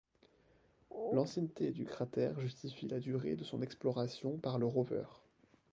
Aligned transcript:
L'ancienneté 1.13 1.69
du 1.69 1.85
cratère 1.85 2.39
justifie 2.39 2.87
la 2.87 2.99
durée 2.99 3.35
de 3.35 3.43
son 3.43 3.61
exploration 3.61 4.35
par 4.39 4.57
le 4.57 4.65
rover. 4.65 5.03